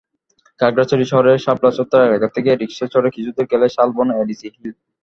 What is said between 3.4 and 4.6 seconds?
গেলেই শালবন এডিসি